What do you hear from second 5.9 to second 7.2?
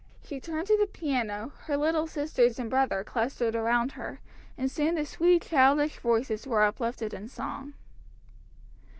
voices were uplifted